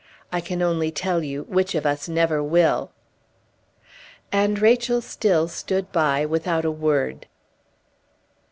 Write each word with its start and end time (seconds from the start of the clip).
I 0.31 0.41
can 0.41 0.63
only 0.63 0.89
tell 0.89 1.21
you 1.21 1.43
which 1.43 1.75
of 1.75 1.85
us 1.85 2.09
never 2.09 2.41
will!" 2.41 2.89
And 4.31 4.57
Rachel 4.59 4.99
still 4.99 5.47
stood 5.47 5.91
by 5.91 6.25
without 6.25 6.65
a 6.65 6.71
word. 6.71 7.27